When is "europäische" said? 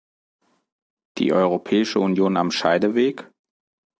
1.31-1.99